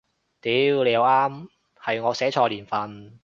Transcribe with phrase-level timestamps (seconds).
[0.41, 0.51] 屌
[0.83, 1.47] 你又啱，
[1.79, 3.19] 係我寫錯年份